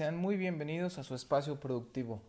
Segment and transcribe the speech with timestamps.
[0.00, 2.22] sean muy bienvenidos a su espacio productivo.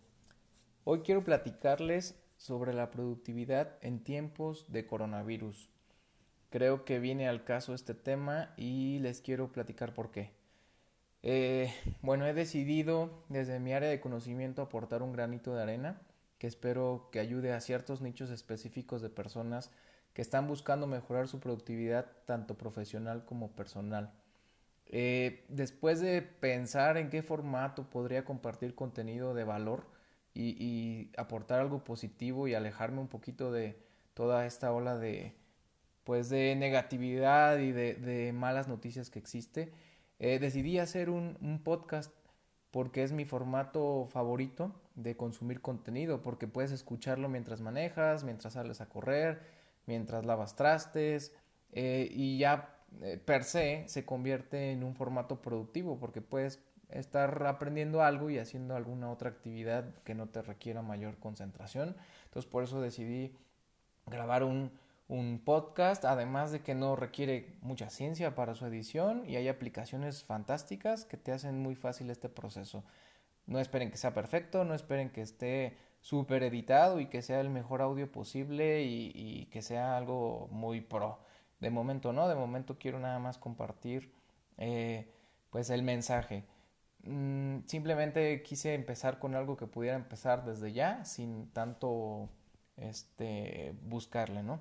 [0.84, 5.70] Hoy quiero platicarles sobre la productividad en tiempos de coronavirus.
[6.50, 10.34] Creo que viene al caso este tema y les quiero platicar por qué.
[11.24, 16.02] Eh, bueno, he decidido desde mi área de conocimiento aportar un granito de arena
[16.40, 19.72] que espero que ayude a ciertos nichos específicos de personas
[20.12, 24.12] que están buscando mejorar su productividad tanto profesional como personal.
[24.94, 29.86] Eh, después de pensar en qué formato podría compartir contenido de valor
[30.34, 33.78] y, aportar algo positivo y alejarme un poquito de
[34.14, 35.34] toda esta ola de
[36.04, 39.72] pues de negatividad y de, malas noticias que existe,
[40.20, 42.12] eh, decidí hacer un, podcast
[42.72, 48.82] porque es mi formato favorito de consumir contenido, porque puedes escucharlo mientras manejas, mientras sales
[48.82, 49.42] a correr,
[49.86, 51.34] mientras lavas trastes
[51.72, 57.46] eh, y ya eh, per se se convierte en un formato productivo porque puedes estar
[57.48, 61.96] aprendiendo algo y haciendo alguna otra actividad que no te requiera mayor concentración.
[62.26, 63.34] Entonces por eso decidí
[64.08, 64.72] grabar un,
[65.08, 70.24] un podcast, además de que no requiere mucha ciencia para su edición y hay aplicaciones
[70.24, 72.84] fantásticas que te hacen muy fácil este proceso.
[73.46, 77.50] No esperen que sea perfecto, no esperen que esté súper editado y que sea el
[77.50, 81.20] mejor audio posible y, y que sea algo muy pro
[81.62, 84.12] de momento no, de momento quiero nada más compartir
[84.58, 85.08] eh,
[85.52, 86.44] pues el mensaje.
[87.04, 92.30] Mm, simplemente quise empezar con algo que pudiera empezar desde ya, sin tanto
[92.78, 94.60] este, buscarle, ¿no?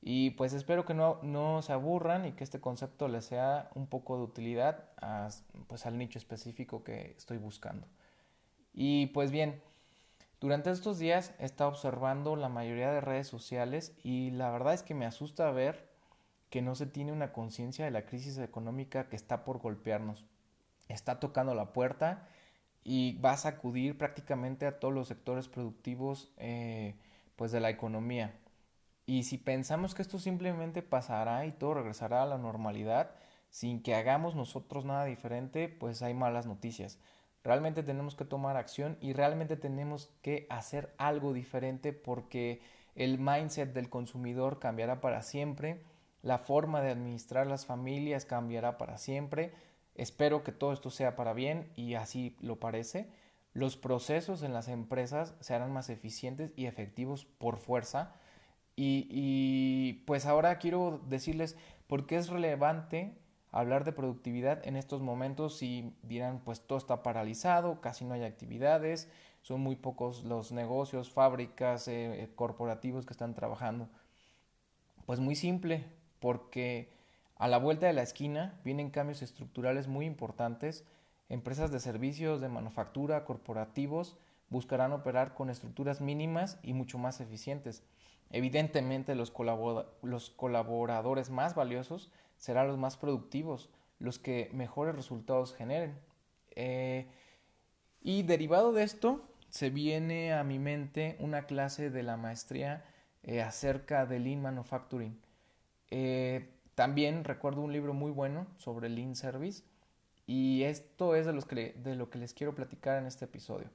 [0.00, 3.88] Y pues espero que no, no se aburran y que este concepto les sea un
[3.88, 5.28] poco de utilidad a,
[5.66, 7.88] pues al nicho específico que estoy buscando.
[8.72, 9.60] Y pues bien,
[10.40, 14.82] durante estos días he estado observando la mayoría de redes sociales y la verdad es
[14.82, 15.95] que me asusta ver
[16.50, 20.24] que no se tiene una conciencia de la crisis económica que está por golpearnos.
[20.88, 22.28] Está tocando la puerta
[22.84, 26.94] y va a sacudir prácticamente a todos los sectores productivos eh,
[27.34, 28.38] pues de la economía.
[29.06, 33.10] Y si pensamos que esto simplemente pasará y todo regresará a la normalidad
[33.50, 36.98] sin que hagamos nosotros nada diferente, pues hay malas noticias.
[37.42, 42.60] Realmente tenemos que tomar acción y realmente tenemos que hacer algo diferente porque
[42.96, 45.80] el mindset del consumidor cambiará para siempre
[46.26, 49.52] la forma de administrar las familias cambiará para siempre.
[49.94, 53.08] Espero que todo esto sea para bien y así lo parece.
[53.52, 58.16] Los procesos en las empresas serán más eficientes y efectivos por fuerza.
[58.74, 61.56] Y, pues ahora quiero decirles
[61.86, 63.16] por qué es relevante
[63.52, 68.24] hablar de productividad en estos momentos si dirán pues todo está paralizado, casi no hay
[68.24, 69.08] actividades,
[69.42, 73.88] son muy pocos los negocios, fábricas, eh, corporativos que están trabajando.
[75.06, 75.86] Pues muy simple,
[76.20, 76.90] porque
[77.36, 80.84] a la vuelta de la esquina vienen cambios estructurales muy importantes.
[81.28, 84.16] Empresas de servicios, de manufactura, corporativos
[84.48, 87.82] buscarán operar con estructuras mínimas y mucho más eficientes.
[88.30, 95.98] Evidentemente los, colaboradores más valiosos serán los más productivos, los que mejores resultados generen.
[96.50, 97.06] Eh,
[98.02, 102.84] y derivado de esto, se viene a mi mente una clase de la maestría
[103.22, 105.18] eh, acerca del Lean Manufacturing.
[105.90, 109.64] Eh, también recuerdo un libro muy bueno sobre Lean Service
[110.26, 113.68] y esto es de, los que, de lo que les quiero platicar en este episodio.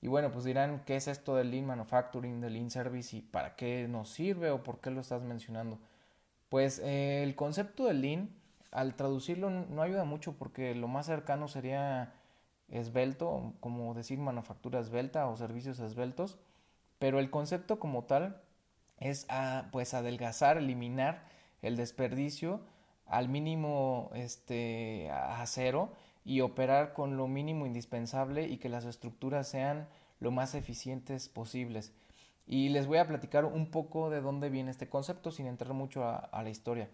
[0.00, 3.54] Y bueno, pues dirán, ¿qué es esto del Lean Manufacturing, del Lean Service y para
[3.54, 5.78] qué nos sirve o por qué lo estás mencionando?
[6.48, 8.30] Pues eh, el concepto del Lean,
[8.72, 12.14] al traducirlo no ayuda mucho porque lo más cercano sería
[12.68, 16.38] esbelto, como decir manufactura esbelta o servicios esbeltos,
[16.98, 18.40] pero el concepto como tal
[18.98, 21.24] es a, pues adelgazar, eliminar
[21.62, 22.60] el desperdicio
[23.06, 25.92] al mínimo este, a cero
[26.24, 29.88] y operar con lo mínimo indispensable y que las estructuras sean
[30.20, 31.92] lo más eficientes posibles.
[32.46, 36.04] Y les voy a platicar un poco de dónde viene este concepto sin entrar mucho
[36.04, 36.90] a, la historia.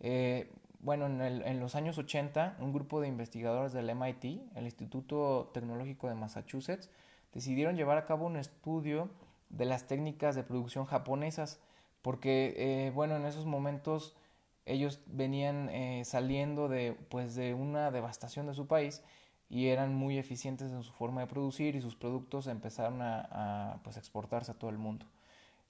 [0.00, 5.50] Eh, bueno, en, en, los años 80, un grupo de investigadores del MIT, el Instituto
[5.52, 6.88] Tecnológico de Massachusetts,
[7.32, 9.08] decidieron llevar a cabo un estudio
[9.50, 11.60] de las técnicas de producción japonesas
[12.08, 14.16] porque eh, bueno, en esos momentos
[14.64, 19.02] ellos venían eh, saliendo de, pues, de una devastación de su país
[19.50, 23.98] y eran muy eficientes en su forma de producir y sus productos empezaron a, pues,
[23.98, 25.04] exportarse a todo el mundo.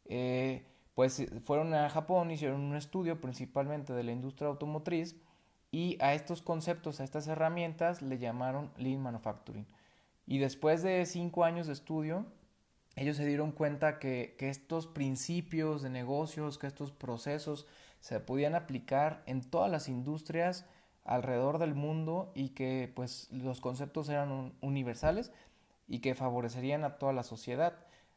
[0.04, 0.64] Eh,
[0.94, 5.16] pues fueron a Japón, hicieron un estudio principalmente de la industria automotriz
[5.72, 9.66] y a estos conceptos, a estas herramientas le llamaron Lean Manufacturing.
[10.24, 12.26] Y después de cinco años de estudio,
[12.96, 17.66] ellos se dieron cuenta que, estos principios de negocios, que estos procesos
[18.00, 20.66] se podían aplicar en todas las industrias
[21.04, 25.32] alrededor del mundo y que pues los conceptos eran universales
[25.86, 27.74] y que favorecerían a toda la sociedad.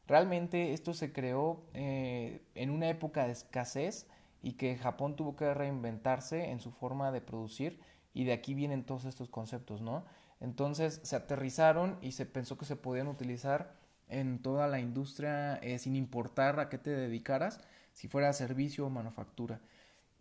[0.07, 4.07] Realmente esto se creó eh, en una época de escasez
[4.41, 7.79] y que Japón tuvo que reinventarse en su forma de producir
[8.13, 10.03] y de aquí vienen todos estos conceptos, ¿no?
[10.39, 13.75] Entonces se aterrizaron y se pensó que se podían utilizar
[14.11, 17.59] en toda la industria eh, sin importar a qué te dedicaras,
[17.93, 19.59] si fuera servicio o manufactura.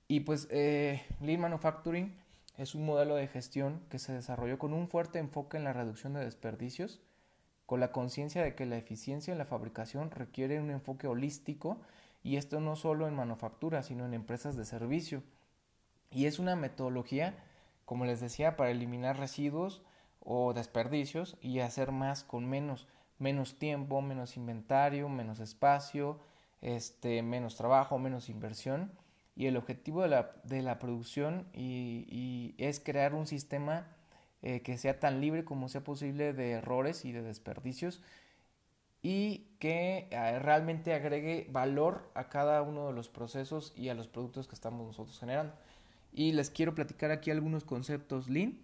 [0.09, 2.15] Y pues eh, Lean Manufacturing
[2.57, 6.15] es un modelo de gestión que se desarrolló con un fuerte enfoque en la reducción
[6.15, 7.01] de desperdicios,
[7.67, 11.81] con la conciencia de que la eficiencia en la fabricación requiere un enfoque holístico
[12.23, 15.23] y esto no solo en manufactura, sino en empresas de servicio.
[16.11, 17.35] Y es una metodología,
[17.85, 19.83] como les decía, para eliminar residuos
[20.21, 22.89] o desperdicios y hacer más con menos,
[23.21, 26.19] menos tiempo, menos inventario, menos espacio,
[26.63, 28.91] este, menos trabajo, menos inversión.
[29.37, 33.87] Y el objetivo de la, de la producción y, es crear un sistema
[34.43, 38.03] eh, que sea tan libre como sea posible de errores y de desperdicios
[39.03, 44.09] y que eh, realmente agregue valor a cada uno de los procesos y a los
[44.09, 45.55] productos que estamos nosotros generando.
[46.13, 48.59] Y les quiero platicar aquí algunos conceptos Lean.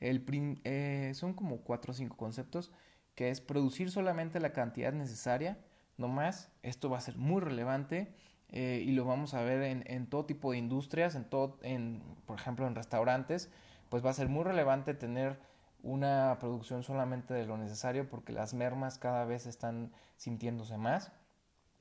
[0.00, 0.24] El,
[0.64, 2.72] eh, son como cuatro o cinco conceptos,
[3.14, 5.58] que es producir solamente la cantidad necesaria,
[5.96, 6.50] no más.
[6.62, 8.14] Esto va a ser muy relevante
[8.48, 12.38] eh, y lo vamos a ver en, todo tipo de industrias, en todo, en, por
[12.38, 13.50] ejemplo, en restaurantes,
[13.88, 15.38] pues va a ser muy relevante tener
[15.82, 21.12] una producción solamente de lo necesario porque las mermas cada vez están sintiéndose más.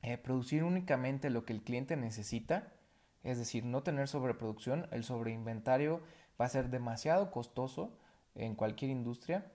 [0.01, 2.73] Eh, producir únicamente lo que el cliente necesita,
[3.23, 4.87] es decir, no tener sobreproducción.
[4.91, 6.01] El sobreinventario
[6.39, 7.97] va a ser demasiado costoso
[8.33, 9.51] en cualquier industria.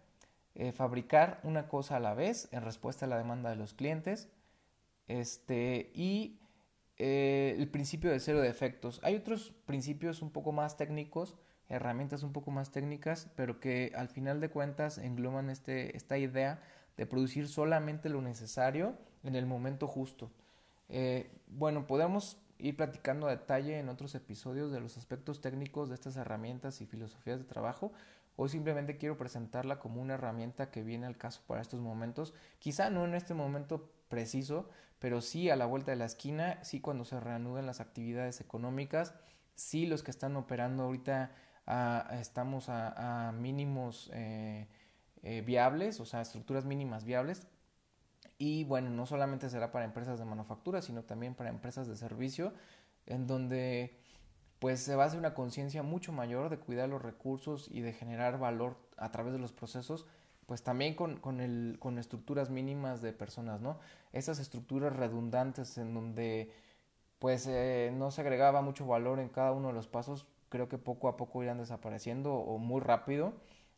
[0.56, 4.28] Eh, fabricar una cosa a la vez en respuesta a la demanda de los clientes.
[5.06, 6.40] Este, y
[6.98, 9.00] eh, el principio de cero defectos.
[9.04, 11.36] Hay otros principios un poco más técnicos
[11.68, 16.60] herramientas un poco más técnicas, pero que al final de cuentas engloban este, esta idea
[16.96, 20.30] de producir solamente lo necesario en el momento justo.
[20.88, 25.96] Eh, bueno, podemos ir platicando a detalle en otros episodios de los aspectos técnicos de
[25.96, 27.92] estas herramientas y filosofías de trabajo.
[28.36, 32.34] Hoy simplemente quiero presentarla como una herramienta que viene al caso para estos momentos.
[32.58, 34.68] Quizá no en este momento preciso,
[34.98, 39.14] pero sí a la vuelta de la esquina, sí cuando se reanuden las actividades económicas,
[39.54, 41.32] sí los que están operando ahorita
[42.20, 44.68] estamos a, mínimos eh,
[45.22, 47.46] eh, viables, o sea, estructuras mínimas viables.
[48.38, 52.52] Y bueno, no solamente será para empresas de manufactura, sino también para empresas de servicio,
[53.06, 53.98] en donde
[54.58, 57.92] pues se va a hacer una conciencia mucho mayor de cuidar los recursos y de
[57.92, 60.06] generar valor a través de los procesos,
[60.46, 63.78] pues también con, con, el, con estructuras mínimas de personas, ¿no?
[64.12, 66.52] Esas estructuras redundantes en donde
[67.18, 70.78] pues eh, no se agregaba mucho valor en cada uno de los pasos, creo que
[70.78, 73.34] poco a poco irán desapareciendo o muy rápido.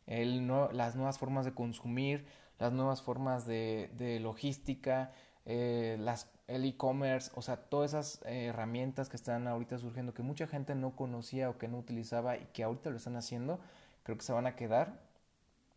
[0.07, 2.25] El no, las nuevas formas de consumir,
[2.57, 5.11] las nuevas formas de, de logística,
[5.45, 10.23] eh, las, el e-commerce, o sea, todas esas eh, herramientas que están ahorita surgiendo que
[10.23, 13.59] mucha gente no conocía o que no utilizaba y que ahorita lo están haciendo,
[14.03, 14.99] creo que se van a quedar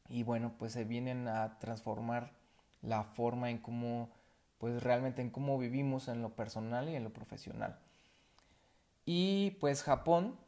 [0.09, 2.33] y bueno, pues se vienen a transformar
[2.83, 4.11] la forma en cómo,
[4.59, 7.79] pues realmente en cómo vivimos en lo personal y en lo profesional.
[9.05, 10.39] Y pues Japón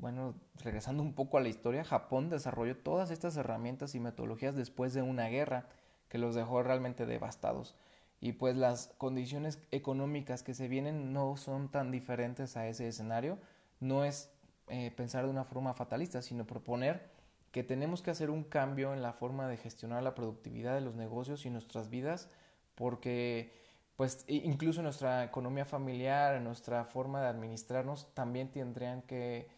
[0.00, 0.34] bueno,
[0.64, 5.02] regresando un poco a la historia, Japón desarrolló todas estas herramientas y metodologías después de
[5.02, 5.66] una guerra
[6.08, 7.76] que los dejó realmente devastados.
[8.20, 13.38] Y pues las condiciones económicas que se vienen no son tan diferentes a ese escenario.
[13.80, 14.30] No es
[14.68, 17.10] eh, pensar de una forma fatalista, sino proponer
[17.50, 20.94] que tenemos que hacer un cambio en la forma de gestionar la productividad de los
[20.94, 22.30] negocios y nuestras vidas,
[22.74, 23.52] porque
[23.96, 29.48] pues incluso nuestra economía familiar, nuestra forma de administrarnos también tendrían que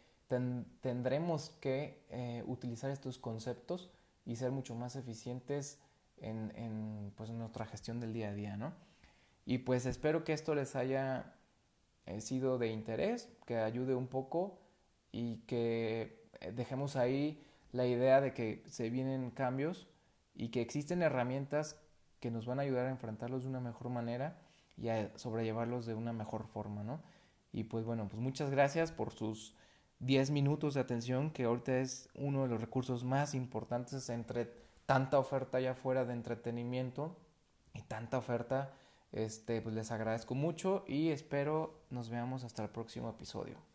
[0.80, 3.90] tendremos que eh, utilizar estos conceptos
[4.24, 5.78] y ser mucho más eficientes
[6.22, 8.72] en, pues, en, nuestra gestión del día a día, ¿no?
[9.44, 11.34] Y pues espero que esto les haya
[12.06, 14.58] eh, sido de interés, que ayude un poco
[15.10, 19.88] y que eh, dejemos ahí la idea de que se vienen cambios
[20.34, 21.80] y que existen herramientas
[22.20, 24.38] que nos van a ayudar a enfrentarlos de una mejor manera
[24.76, 27.02] y a sobrellevarlos de una mejor forma, ¿no?
[27.52, 29.54] Y pues bueno, pues muchas gracias por sus
[29.98, 34.50] 10 minutos de atención, que ahorita es uno de los recursos más importantes entre
[34.86, 37.16] tanta oferta allá afuera de entretenimiento
[37.74, 38.72] y tanta oferta.
[39.12, 43.71] Este, pues les agradezco mucho y espero nos veamos hasta el próximo episodio.